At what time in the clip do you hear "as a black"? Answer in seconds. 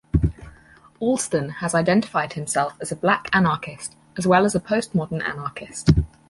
2.81-3.27